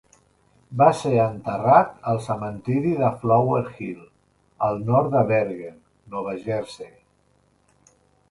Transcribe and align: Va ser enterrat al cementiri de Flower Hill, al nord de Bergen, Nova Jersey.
Va 0.81 0.85
ser 1.01 1.09
enterrat 1.23 1.91
al 2.11 2.21
cementiri 2.27 2.93
de 3.01 3.11
Flower 3.23 3.59
Hill, 3.81 4.01
al 4.69 4.81
nord 4.89 5.13
de 5.17 5.23
Bergen, 5.33 5.77
Nova 6.15 6.33
Jersey. 6.47 6.93